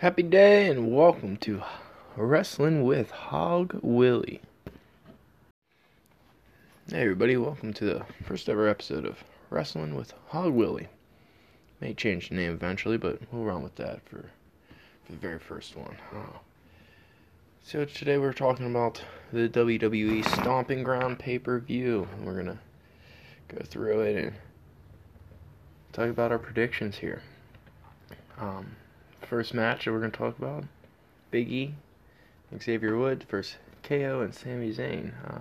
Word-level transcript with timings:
Happy 0.00 0.22
day 0.22 0.70
and 0.70 0.96
welcome 0.96 1.36
to 1.36 1.62
Wrestling 2.16 2.84
with 2.84 3.10
Hog 3.10 3.78
Willie. 3.82 4.40
Hey 6.90 7.02
everybody, 7.02 7.36
welcome 7.36 7.74
to 7.74 7.84
the 7.84 8.02
first 8.24 8.48
ever 8.48 8.66
episode 8.66 9.04
of 9.04 9.22
Wrestling 9.50 9.94
with 9.94 10.14
Hog 10.28 10.54
Willie. 10.54 10.88
May 11.82 11.92
change 11.92 12.30
the 12.30 12.36
name 12.36 12.50
eventually, 12.50 12.96
but 12.96 13.20
we'll 13.30 13.44
run 13.44 13.62
with 13.62 13.74
that 13.74 14.00
for, 14.08 14.30
for 15.04 15.12
the 15.12 15.18
very 15.18 15.38
first 15.38 15.76
one. 15.76 15.98
So 17.62 17.84
today 17.84 18.16
we're 18.16 18.32
talking 18.32 18.70
about 18.70 19.02
the 19.34 19.50
WWE 19.50 20.24
Stomping 20.24 20.82
Ground 20.82 21.18
pay-per-view. 21.18 22.08
And 22.16 22.24
we're 22.24 22.36
gonna 22.36 22.60
go 23.48 23.58
through 23.66 24.00
it 24.00 24.16
and 24.16 24.32
talk 25.92 26.08
about 26.08 26.32
our 26.32 26.38
predictions 26.38 26.96
here. 26.96 27.20
Um, 28.38 28.76
first 29.26 29.54
match 29.54 29.84
that 29.84 29.92
we're 29.92 30.00
going 30.00 30.10
to 30.10 30.18
talk 30.18 30.38
about 30.38 30.64
Big 31.30 31.50
E, 31.50 31.74
Xavier 32.60 32.96
Woods 32.96 33.24
versus 33.28 33.56
KO 33.82 34.20
and 34.20 34.34
Sami 34.34 34.72
Zayn. 34.72 35.12
Uh, 35.26 35.40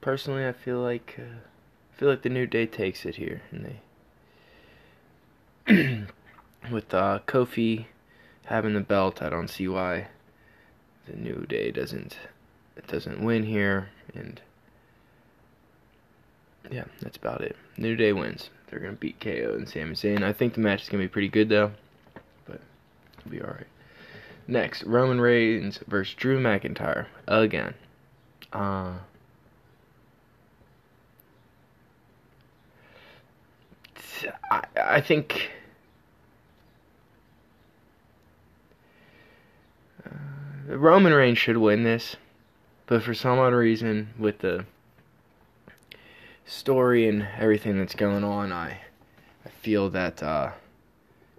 personally, 0.00 0.46
I 0.46 0.52
feel 0.52 0.80
like 0.80 1.16
uh, 1.18 1.38
feel 1.96 2.08
like 2.08 2.22
the 2.22 2.28
New 2.28 2.46
Day 2.46 2.66
takes 2.66 3.04
it 3.04 3.16
here, 3.16 3.42
and 3.50 3.76
they 5.66 6.06
with 6.70 6.92
uh, 6.94 7.20
Kofi 7.26 7.86
having 8.46 8.74
the 8.74 8.80
belt. 8.80 9.22
I 9.22 9.28
don't 9.28 9.48
see 9.48 9.68
why 9.68 10.08
the 11.06 11.16
New 11.16 11.46
Day 11.48 11.70
doesn't 11.70 12.16
it 12.76 12.86
doesn't 12.86 13.22
win 13.22 13.44
here, 13.44 13.88
and 14.14 14.40
yeah, 16.70 16.84
that's 17.00 17.16
about 17.16 17.40
it. 17.40 17.56
New 17.76 17.96
Day 17.96 18.12
wins. 18.12 18.50
They're 18.68 18.80
gonna 18.80 18.92
beat 18.92 19.20
KO 19.20 19.54
and 19.56 19.68
Sami 19.68 19.94
Zayn. 19.94 20.22
I 20.22 20.32
think 20.32 20.54
the 20.54 20.60
match 20.60 20.82
is 20.82 20.88
gonna 20.88 21.04
be 21.04 21.08
pretty 21.08 21.28
good 21.28 21.48
though, 21.48 21.72
it'll 23.18 23.30
be 23.30 23.40
all 23.40 23.48
right. 23.48 23.66
Next, 24.46 24.82
Roman 24.84 25.20
Reigns 25.20 25.78
versus 25.86 26.14
Drew 26.14 26.40
McIntyre 26.40 27.06
again. 27.26 27.74
Uh, 28.50 28.94
I, 34.50 34.62
I 34.76 35.00
think 35.00 35.50
uh, 40.04 40.76
Roman 40.76 41.12
Reigns 41.12 41.38
should 41.38 41.58
win 41.58 41.84
this, 41.84 42.16
but 42.86 43.02
for 43.02 43.12
some 43.12 43.38
odd 43.38 43.52
reason, 43.52 44.14
with 44.18 44.38
the 44.38 44.64
story 46.46 47.06
and 47.06 47.28
everything 47.38 47.78
that's 47.78 47.94
going 47.94 48.24
on, 48.24 48.50
I 48.50 48.80
I 49.44 49.48
feel 49.60 49.90
that 49.90 50.22
uh, 50.22 50.52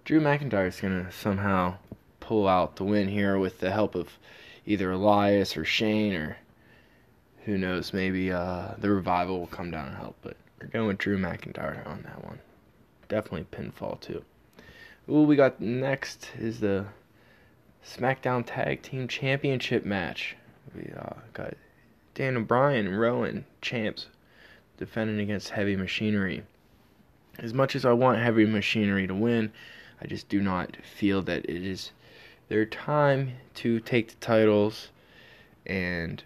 Drew 0.04 0.20
McIntyre 0.20 0.68
is 0.68 0.80
gonna 0.80 1.10
somehow 1.12 1.76
pull 2.20 2.48
out 2.48 2.76
the 2.76 2.84
win 2.84 3.08
here 3.08 3.38
with 3.38 3.60
the 3.60 3.70
help 3.70 3.94
of 3.94 4.18
either 4.66 4.90
Elias 4.90 5.56
or 5.56 5.64
Shane 5.64 6.14
or 6.14 6.36
who 7.44 7.56
knows, 7.56 7.92
maybe 7.92 8.30
uh, 8.30 8.74
the 8.78 8.90
revival 8.90 9.40
will 9.40 9.46
come 9.46 9.70
down 9.70 9.88
and 9.88 9.96
help. 9.96 10.16
But 10.22 10.36
we're 10.60 10.68
going 10.68 10.88
with 10.88 10.98
Drew 10.98 11.18
McIntyre 11.18 11.86
on 11.86 12.02
that 12.02 12.24
one. 12.24 12.38
Definitely 13.08 13.46
pinfall 13.50 14.00
too. 14.00 14.24
Ooh, 15.08 15.22
we 15.22 15.36
got 15.36 15.60
next 15.60 16.30
is 16.38 16.60
the 16.60 16.86
SmackDown 17.84 18.44
Tag 18.46 18.82
Team 18.82 19.08
Championship 19.08 19.84
match. 19.84 20.36
We 20.74 20.92
uh, 20.96 21.14
got 21.32 21.54
Dan 22.14 22.44
Bryan 22.44 22.86
and 22.86 23.00
Rowan 23.00 23.44
champs 23.60 24.06
defending 24.76 25.18
against 25.18 25.50
Heavy 25.50 25.76
Machinery. 25.76 26.44
As 27.38 27.54
much 27.54 27.74
as 27.74 27.84
I 27.84 27.92
want 27.92 28.18
Heavy 28.18 28.44
Machinery 28.44 29.06
to 29.06 29.14
win, 29.14 29.52
I 30.00 30.06
just 30.06 30.28
do 30.28 30.40
not 30.40 30.76
feel 30.82 31.22
that 31.22 31.44
it 31.44 31.64
is 31.64 31.92
their 32.48 32.64
time 32.64 33.32
to 33.54 33.80
take 33.80 34.08
the 34.08 34.16
titles 34.16 34.88
and 35.66 36.22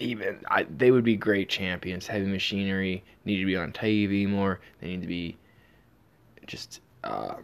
even 0.00 0.38
I, 0.50 0.64
they 0.64 0.90
would 0.90 1.04
be 1.04 1.16
great 1.16 1.48
champions. 1.48 2.06
Heavy 2.06 2.26
Machinery 2.26 3.04
need 3.24 3.38
to 3.38 3.44
be 3.46 3.56
on 3.56 3.72
TV 3.72 4.26
more. 4.26 4.60
They 4.80 4.88
need 4.88 5.02
to 5.02 5.06
be 5.06 5.36
just 6.46 6.80
uh, 7.04 7.34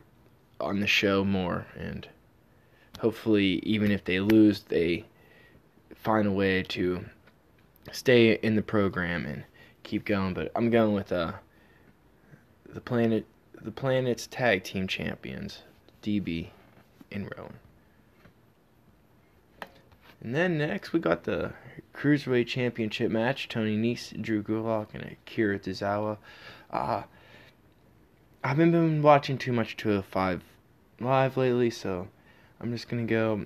on 0.61 0.81
the 0.81 0.87
show 0.87 1.23
more, 1.23 1.67
and 1.79 2.09
hopefully, 2.99 3.61
even 3.63 3.91
if 3.91 4.05
they 4.05 4.21
lose, 4.21 4.63
they 4.63 5.05
find 5.95 6.27
a 6.27 6.33
way 6.33 6.63
to 6.63 7.05
stay 7.93 8.33
in 8.33 8.57
the 8.57 8.63
program 8.63 9.27
and 9.27 9.45
keep 9.83 10.05
going, 10.05 10.35
but 10.35 10.51
I'm 10.57 10.71
going 10.71 10.95
with 10.95 11.13
uh 11.13 11.33
the 12.73 12.81
planet 12.81 13.25
the 13.63 13.71
planet's 13.71 14.27
tag 14.27 14.65
team 14.65 14.87
champions, 14.87 15.63
DB 16.03 16.49
and 17.11 17.33
Rowan. 17.37 17.55
And 20.21 20.35
then 20.35 20.59
next 20.59 20.93
we 20.93 21.01
got 21.01 21.25
the 21.25 21.53
Cruiserweight 21.95 22.47
Championship 22.47 23.11
match, 23.11 23.49
Tony 23.49 23.77
Nese, 23.77 24.21
Drew 24.21 24.43
Gulak, 24.43 24.89
and 24.95 25.05
Akira 25.05 25.59
Tozawa. 25.59 26.19
Uh, 26.71 27.03
I 28.43 28.49
haven't 28.49 28.73
been 28.73 29.03
watching 29.03 29.39
too 29.39 29.53
much 29.53 29.77
205 29.77 30.43
live 31.01 31.37
lately, 31.37 31.71
so 31.71 32.09
I'm 32.61 32.73
just 32.73 32.89
gonna 32.89 33.05
go. 33.05 33.45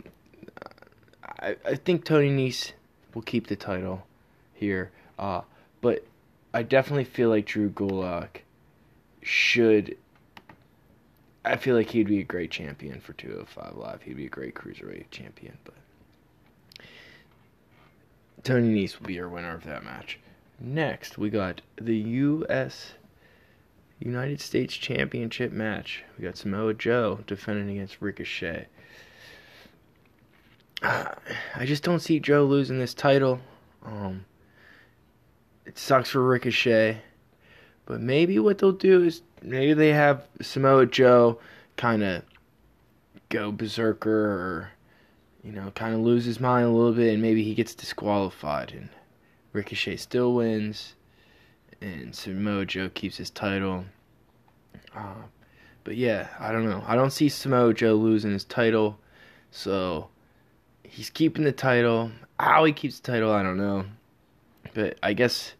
I, 1.40 1.56
I 1.64 1.74
think 1.76 2.04
Tony 2.04 2.30
Nese 2.30 2.72
will 3.14 3.22
keep 3.22 3.46
the 3.46 3.56
title 3.56 4.06
here, 4.52 4.90
uh, 5.18 5.42
but 5.80 6.04
I 6.52 6.62
definitely 6.62 7.04
feel 7.04 7.28
like 7.28 7.46
Drew 7.46 7.70
Gulak 7.70 8.42
should. 9.22 9.96
I 11.44 11.56
feel 11.56 11.74
like 11.74 11.90
he'd 11.90 12.08
be 12.08 12.20
a 12.20 12.24
great 12.24 12.50
champion 12.50 13.00
for 13.00 13.14
205 13.14 13.76
Live. 13.76 14.02
He'd 14.02 14.16
be 14.16 14.26
a 14.26 14.30
great 14.30 14.54
cruiserweight 14.54 15.10
champion, 15.10 15.56
but 15.64 15.74
Tony 18.42 18.68
Nese 18.68 18.98
will 18.98 19.06
be 19.06 19.20
our 19.20 19.28
winner 19.28 19.54
of 19.54 19.64
that 19.64 19.84
match. 19.84 20.18
Next, 20.58 21.16
we 21.16 21.30
got 21.30 21.62
the 21.80 21.96
U.S. 21.96 22.92
United 23.98 24.40
States 24.40 24.74
Championship 24.74 25.52
match. 25.52 26.04
We 26.18 26.24
got 26.24 26.36
Samoa 26.36 26.74
Joe 26.74 27.20
defending 27.26 27.70
against 27.70 28.00
Ricochet. 28.00 28.66
I 30.82 31.64
just 31.64 31.82
don't 31.82 32.00
see 32.00 32.20
Joe 32.20 32.44
losing 32.44 32.78
this 32.78 32.94
title. 32.94 33.40
Um, 33.84 34.24
it 35.66 35.78
sucks 35.78 36.10
for 36.10 36.22
Ricochet. 36.24 37.02
But 37.90 38.00
maybe 38.00 38.38
what 38.38 38.58
they'll 38.58 38.70
do 38.70 39.02
is 39.02 39.22
maybe 39.42 39.72
they 39.72 39.88
have 39.88 40.24
Samoa 40.40 40.86
Joe 40.86 41.40
kind 41.76 42.04
of 42.04 42.22
go 43.30 43.50
berserker 43.50 44.26
or, 44.26 44.70
you 45.42 45.50
know, 45.50 45.72
kind 45.72 45.92
of 45.92 46.00
lose 46.00 46.24
his 46.24 46.38
mind 46.38 46.66
a 46.66 46.70
little 46.70 46.92
bit 46.92 47.12
and 47.12 47.20
maybe 47.20 47.42
he 47.42 47.52
gets 47.52 47.74
disqualified 47.74 48.70
and 48.70 48.90
Ricochet 49.52 49.96
still 49.96 50.34
wins 50.34 50.94
and 51.80 52.14
Samoa 52.14 52.64
Joe 52.64 52.90
keeps 52.90 53.16
his 53.16 53.28
title. 53.28 53.86
Uh, 54.94 55.22
but 55.82 55.96
yeah, 55.96 56.28
I 56.38 56.52
don't 56.52 56.66
know. 56.66 56.84
I 56.86 56.94
don't 56.94 57.10
see 57.10 57.28
Samoa 57.28 57.74
Joe 57.74 57.94
losing 57.94 58.30
his 58.30 58.44
title. 58.44 59.00
So 59.50 60.10
he's 60.84 61.10
keeping 61.10 61.42
the 61.42 61.50
title. 61.50 62.12
How 62.38 62.64
he 62.64 62.72
keeps 62.72 63.00
the 63.00 63.10
title, 63.10 63.32
I 63.32 63.42
don't 63.42 63.58
know. 63.58 63.86
But 64.74 64.96
I 65.02 65.12
guess 65.12 65.54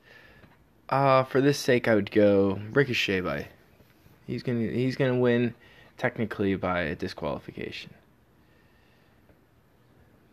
uh, 0.90 1.24
for 1.24 1.40
this 1.40 1.58
sake, 1.58 1.88
I 1.88 1.94
would 1.94 2.10
go 2.10 2.60
Ricochet 2.72 3.20
by. 3.20 3.48
He's 4.26 4.42
gonna 4.42 4.68
he's 4.68 4.96
gonna 4.96 5.18
win 5.18 5.54
technically 5.96 6.54
by 6.56 6.80
a 6.82 6.94
disqualification. 6.94 7.94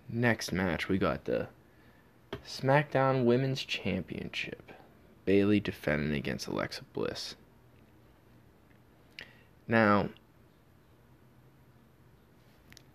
Next 0.10 0.52
match, 0.52 0.90
we 0.90 0.98
got 0.98 1.26
the 1.26 1.48
SmackDown 2.46 3.26
Women's 3.26 3.64
Championship. 3.64 4.72
Bayley 5.28 5.60
defending 5.60 6.18
against 6.18 6.48
Alexa 6.48 6.84
Bliss. 6.94 7.36
Now, 9.68 10.08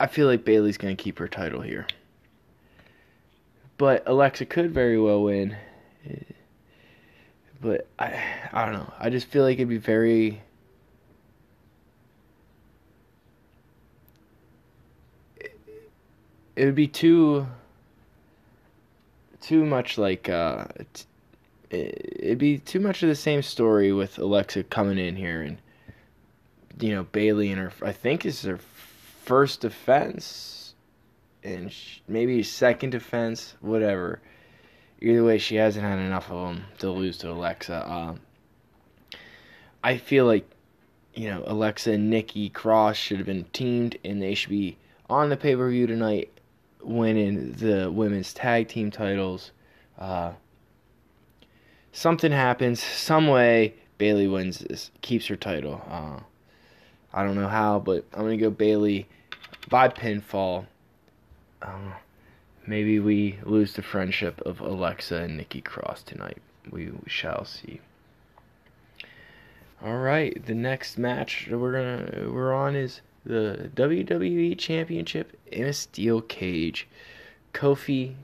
I 0.00 0.06
feel 0.06 0.26
like 0.26 0.42
Bayley's 0.42 0.78
going 0.78 0.96
to 0.96 1.02
keep 1.02 1.18
her 1.18 1.28
title 1.28 1.60
here. 1.60 1.86
But 3.76 4.02
Alexa 4.06 4.46
could 4.46 4.72
very 4.72 4.98
well 4.98 5.22
win. 5.22 5.56
But 7.62 7.86
I 7.98 8.20
I 8.52 8.64
don't 8.64 8.74
know. 8.74 8.92
I 8.98 9.08
just 9.08 9.28
feel 9.28 9.44
like 9.44 9.54
it'd 9.54 9.68
be 9.68 9.78
very 9.78 10.42
it 16.56 16.64
would 16.64 16.74
be 16.74 16.88
too 16.88 17.46
too 19.40 19.64
much 19.64 19.96
like 19.96 20.28
uh 20.28 20.64
it'd 21.70 22.38
be 22.38 22.58
too 22.58 22.80
much 22.80 23.02
of 23.02 23.08
the 23.08 23.14
same 23.14 23.42
story 23.42 23.92
with 23.92 24.18
Alexa 24.18 24.64
coming 24.64 24.98
in 24.98 25.16
here 25.16 25.42
and 25.42 25.58
you 26.80 26.92
know 26.94 27.04
Bayley 27.04 27.50
and 27.50 27.60
her 27.60 27.72
I 27.80 27.92
think 27.92 28.26
is 28.26 28.42
her 28.42 28.58
first 29.24 29.60
defense 29.60 30.74
and 31.44 31.72
maybe 32.08 32.42
second 32.42 32.90
defense 32.90 33.54
whatever 33.60 34.20
either 35.02 35.24
way 35.24 35.38
she 35.38 35.56
hasn't 35.56 35.84
had 35.84 35.98
enough 35.98 36.30
of 36.30 36.48
them 36.48 36.64
to 36.78 36.90
lose 36.90 37.18
to 37.18 37.30
Alexa 37.30 37.90
um 37.90 38.20
I 39.84 39.96
feel 39.96 40.26
like 40.26 40.48
you 41.14 41.28
know, 41.28 41.42
Alexa 41.46 41.92
and 41.92 42.10
Nikki 42.10 42.48
Cross 42.48 42.96
should 42.96 43.18
have 43.18 43.26
been 43.26 43.44
teamed, 43.52 43.98
and 44.04 44.22
they 44.22 44.34
should 44.34 44.50
be 44.50 44.78
on 45.10 45.28
the 45.28 45.36
pay 45.36 45.54
per 45.54 45.68
view 45.70 45.86
tonight, 45.86 46.30
winning 46.82 47.52
the 47.52 47.90
women's 47.90 48.32
tag 48.32 48.68
team 48.68 48.90
titles. 48.90 49.52
Uh, 49.98 50.32
something 51.92 52.32
happens, 52.32 52.82
some 52.82 53.26
way 53.26 53.74
Bayley 53.98 54.26
wins 54.26 54.60
this, 54.60 54.90
keeps 55.02 55.26
her 55.26 55.36
title. 55.36 55.82
Uh, 55.88 56.20
I 57.12 57.24
don't 57.24 57.36
know 57.36 57.48
how, 57.48 57.78
but 57.78 58.06
I'm 58.14 58.22
gonna 58.22 58.36
go 58.38 58.50
Bayley 58.50 59.06
by 59.68 59.88
pinfall. 59.88 60.66
Uh, 61.60 61.92
maybe 62.66 62.98
we 62.98 63.38
lose 63.44 63.74
the 63.74 63.82
friendship 63.82 64.40
of 64.42 64.60
Alexa 64.60 65.16
and 65.16 65.36
Nikki 65.36 65.60
Cross 65.60 66.04
tonight. 66.04 66.38
We, 66.70 66.92
shall 67.06 67.44
see. 67.44 67.80
All 69.84 69.98
right, 69.98 70.44
the 70.46 70.54
next 70.54 70.96
match 70.96 71.48
that 71.50 71.58
we're 71.58 71.72
gonna 71.72 72.30
we're 72.32 72.54
on 72.54 72.76
is 72.76 73.00
the 73.26 73.68
WWE 73.74 74.56
Championship 74.56 75.36
in 75.50 75.64
a 75.64 75.72
steel 75.72 76.20
cage. 76.20 76.86
Kofi 77.52 78.14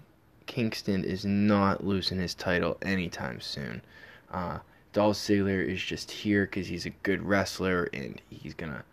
Kingston 0.46 1.02
is 1.04 1.24
not 1.24 1.84
losing 1.84 2.18
his 2.18 2.34
title 2.34 2.78
anytime 2.82 3.40
soon. 3.40 3.82
Uh, 4.30 4.58
Dolph 4.92 5.16
Ziggler 5.16 5.66
is 5.66 5.82
just 5.82 6.10
here 6.10 6.44
because 6.44 6.68
he's 6.68 6.86
a 6.86 6.90
good 6.90 7.22
wrestler 7.22 7.88
and 7.92 8.20
he's 8.30 8.54
gonna 8.54 8.84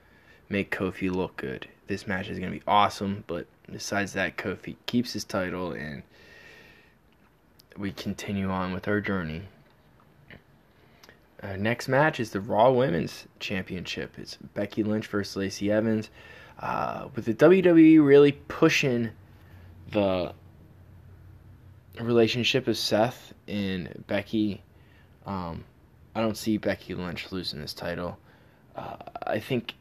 make 0.49 0.75
Kofi 0.75 1.11
look 1.11 1.37
good. 1.37 1.67
This 1.87 2.07
match 2.07 2.29
is 2.29 2.39
gonna 2.39 2.51
be 2.51 2.63
awesome, 2.67 3.23
but 3.27 3.47
besides 3.71 4.13
that, 4.13 4.37
Kofi 4.37 4.75
keeps 4.85 5.13
his 5.13 5.23
title 5.23 5.71
and 5.71 6.03
we 7.77 7.91
continue 7.91 8.49
on 8.49 8.73
with 8.73 8.87
our 8.87 9.01
journey. 9.01 9.43
Uh, 11.43 11.55
next 11.57 11.87
match 11.87 12.19
is 12.19 12.31
the 12.31 12.39
Raw 12.39 12.71
Women's 12.71 13.27
Championship. 13.39 14.17
It's 14.17 14.35
Becky 14.35 14.83
Lynch 14.83 15.07
versus 15.07 15.35
Lacey 15.35 15.71
Evans. 15.71 16.09
Uh, 16.59 17.09
with 17.15 17.25
the 17.25 17.33
WWE 17.33 18.03
really 18.03 18.31
pushing 18.31 19.11
the 19.91 20.33
relationship 21.99 22.67
of 22.67 22.77
Seth 22.77 23.33
and 23.47 24.03
Becky, 24.07 24.63
um, 25.25 25.65
I 26.15 26.21
don't 26.21 26.37
see 26.37 26.57
Becky 26.57 26.95
Lynch 26.95 27.31
losing 27.31 27.59
this 27.59 27.73
title. 27.73 28.17
Uh, 28.75 28.95
I 29.27 29.39
think 29.39 29.75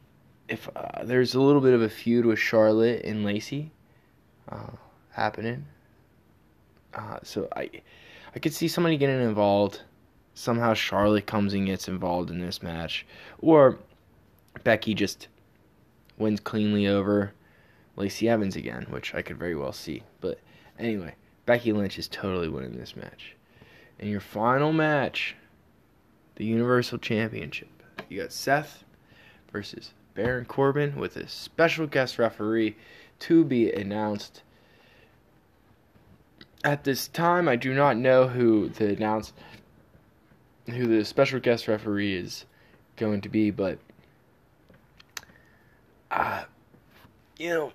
if 0.48 0.68
uh, 0.74 1.04
there's 1.04 1.34
a 1.34 1.40
little 1.40 1.60
bit 1.60 1.74
of 1.74 1.82
a 1.82 1.88
feud 1.88 2.26
with 2.26 2.38
Charlotte 2.38 3.04
and 3.04 3.24
Lacey 3.24 3.70
uh, 4.48 4.70
happening, 5.10 5.66
uh, 6.92 7.18
so 7.22 7.48
I 7.56 7.70
I 8.34 8.38
could 8.38 8.52
see 8.52 8.68
somebody 8.68 8.96
getting 8.96 9.20
involved 9.22 9.80
somehow 10.34 10.74
Charlotte 10.74 11.26
comes 11.26 11.54
and 11.54 11.66
gets 11.66 11.88
involved 11.88 12.30
in 12.30 12.40
this 12.40 12.62
match, 12.62 13.06
or 13.38 13.78
Becky 14.64 14.94
just 14.94 15.28
wins 16.18 16.40
cleanly 16.40 16.86
over 16.86 17.32
Lacey 17.96 18.28
Evans 18.28 18.56
again, 18.56 18.86
which 18.90 19.14
I 19.14 19.22
could 19.22 19.38
very 19.38 19.54
well 19.54 19.72
see. 19.72 20.02
But 20.20 20.38
anyway, 20.78 21.14
Becky 21.46 21.72
Lynch 21.72 21.98
is 21.98 22.08
totally 22.08 22.48
winning 22.48 22.76
this 22.76 22.96
match. 22.96 23.36
And 23.98 24.10
your 24.10 24.20
final 24.20 24.72
match, 24.72 25.36
the 26.34 26.44
Universal 26.44 26.98
Championship, 26.98 27.68
you 28.08 28.20
got 28.20 28.32
Seth 28.32 28.84
versus 29.52 29.92
Baron 30.14 30.44
Corbin 30.44 30.96
with 30.96 31.16
a 31.16 31.28
special 31.28 31.86
guest 31.86 32.18
referee 32.18 32.76
to 33.20 33.44
be 33.44 33.70
announced. 33.72 34.42
At 36.62 36.84
this 36.84 37.08
time, 37.08 37.48
I 37.48 37.56
do 37.56 37.74
not 37.74 37.96
know 37.96 38.28
who 38.28 38.68
the 38.68 38.88
announced 38.94 39.34
who 40.66 40.86
the 40.86 41.04
special 41.04 41.40
guest 41.40 41.68
referee 41.68 42.14
is 42.14 42.46
going 42.96 43.20
to 43.20 43.28
be, 43.28 43.50
but 43.50 43.78
uh, 46.10 46.44
you 47.38 47.48
know, 47.50 47.72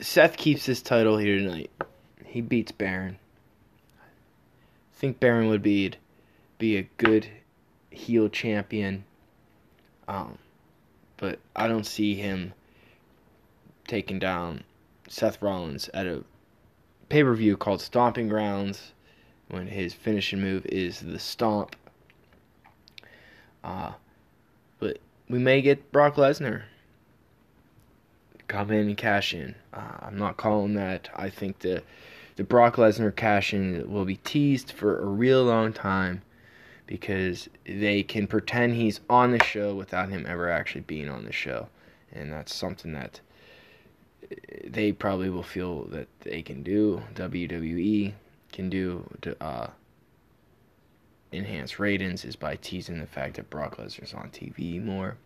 Seth 0.00 0.36
keeps 0.36 0.64
his 0.64 0.80
title 0.80 1.18
here 1.18 1.38
tonight. 1.38 1.70
He 2.24 2.40
beats 2.40 2.72
Baron. 2.72 3.18
I 3.98 4.96
think 4.96 5.20
Baron 5.20 5.48
would 5.48 5.62
be 5.62 5.92
be 6.58 6.76
a 6.76 6.88
good 6.96 7.28
heel 7.90 8.28
champion. 8.28 9.04
Um, 10.08 10.38
but 11.16 11.38
I 11.56 11.68
don't 11.68 11.86
see 11.86 12.14
him 12.14 12.52
taking 13.86 14.18
down 14.18 14.64
Seth 15.08 15.40
Rollins 15.42 15.88
at 15.94 16.06
a 16.06 16.24
pay 17.08 17.22
per 17.22 17.34
view 17.34 17.56
called 17.56 17.80
Stomping 17.80 18.28
Grounds 18.28 18.92
when 19.48 19.66
his 19.66 19.94
finishing 19.94 20.40
move 20.40 20.66
is 20.66 21.00
the 21.00 21.18
stomp. 21.18 21.76
Uh, 23.62 23.92
but 24.78 24.98
we 25.28 25.38
may 25.38 25.62
get 25.62 25.92
Brock 25.92 26.16
Lesnar 26.16 26.64
come 28.48 28.70
in 28.70 28.88
and 28.88 28.96
cash 28.96 29.34
in. 29.34 29.54
Uh, 29.72 29.98
I'm 30.00 30.18
not 30.18 30.36
calling 30.36 30.74
that. 30.74 31.08
I 31.14 31.30
think 31.30 31.60
the 31.60 31.82
the 32.36 32.44
Brock 32.44 32.76
Lesnar 32.76 33.14
cash 33.14 33.54
in 33.54 33.90
will 33.90 34.04
be 34.04 34.16
teased 34.16 34.72
for 34.72 35.00
a 35.00 35.06
real 35.06 35.44
long 35.44 35.72
time 35.72 36.22
because 36.86 37.48
they 37.66 38.02
can 38.02 38.26
pretend 38.26 38.74
he's 38.74 39.00
on 39.08 39.30
the 39.30 39.42
show 39.42 39.74
without 39.74 40.08
him 40.08 40.26
ever 40.28 40.50
actually 40.50 40.82
being 40.82 41.08
on 41.08 41.24
the 41.24 41.32
show, 41.32 41.68
and 42.12 42.32
that's 42.32 42.54
something 42.54 42.92
that 42.92 43.20
they 44.66 44.92
probably 44.92 45.30
will 45.30 45.42
feel 45.42 45.84
that 45.86 46.08
they 46.20 46.42
can 46.42 46.62
do. 46.62 47.02
WWE 47.14 48.12
can 48.52 48.70
do 48.70 49.04
to 49.22 49.42
uh, 49.42 49.68
enhance 51.32 51.78
ratings 51.78 52.24
is 52.24 52.36
by 52.36 52.56
teasing 52.56 52.98
the 52.98 53.06
fact 53.06 53.36
that 53.36 53.50
Brock 53.50 53.76
Lesnar's 53.76 54.14
on 54.14 54.30
TV 54.30 54.82
more. 54.82 55.16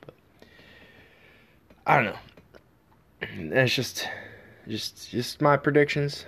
But 0.00 0.14
I 1.86 1.96
don't 1.96 2.04
know. 2.06 3.50
That's 3.56 3.74
just 3.74 4.08
just 4.66 5.10
just 5.10 5.40
my 5.40 5.56
predictions. 5.56 6.24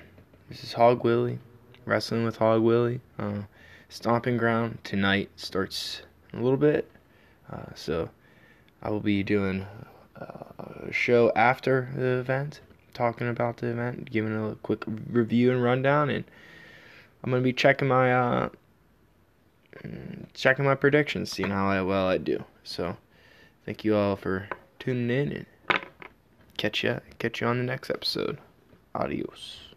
This 0.49 0.65
is 0.65 0.73
Hog 0.73 1.05
Willie, 1.05 1.39
wrestling 1.85 2.25
with 2.25 2.37
Hog 2.37 2.63
Willie. 2.63 3.01
Uh, 3.19 3.43
stomping 3.91 4.39
ground 4.39 4.79
tonight 4.85 5.29
starts 5.37 6.03
in 6.33 6.39
a 6.39 6.43
little 6.43 6.57
bit, 6.57 6.91
uh, 7.53 7.75
so 7.75 8.09
I 8.83 8.89
will 8.89 9.01
be 9.01 9.23
doing 9.23 9.67
a 10.17 10.93
show 10.93 11.33
after 11.37 11.91
the 11.95 12.19
event, 12.21 12.61
talking 12.95 13.29
about 13.29 13.59
the 13.59 13.67
event, 13.67 14.11
giving 14.11 14.35
a 14.35 14.55
quick 14.57 14.85
review 14.87 15.51
and 15.51 15.63
rundown, 15.63 16.09
and 16.09 16.25
I'm 17.23 17.31
gonna 17.31 17.43
be 17.43 17.53
checking 17.53 17.89
my 17.89 18.15
uh, 18.15 18.49
checking 20.35 20.65
my 20.65 20.75
predictions, 20.75 21.31
seeing 21.33 21.51
how 21.51 21.85
well 21.85 22.09
I 22.09 22.19
do. 22.19 22.45
So, 22.65 22.97
thank 23.67 23.85
you 23.85 23.97
all 23.97 24.17
for 24.17 24.49
tuning 24.79 25.11
in, 25.11 25.33
and 25.33 25.47
catch 26.57 26.85
you 26.85 27.01
catch 27.19 27.41
you 27.41 27.47
on 27.47 27.59
the 27.59 27.65
next 27.65 27.91
episode. 27.91 28.39
Adios. 28.95 29.70